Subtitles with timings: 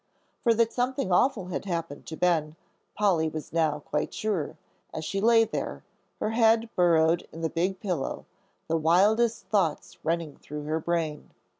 [0.39, 2.55] For that something awful had happened to Ben,
[2.95, 4.57] Polly was now quite sure,
[4.91, 5.83] as she lay there,
[6.19, 8.25] her head burrowed in the big pillow,
[8.67, 11.29] the wildest thoughts running through her brain.